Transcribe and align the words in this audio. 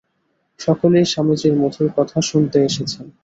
সকলেই 0.59 1.05
স্বামীজীর 1.05 1.53
মধুর 1.61 1.89
কথা 1.97 2.17
শুনতে 2.29 2.57
এসেছেন। 2.65 3.05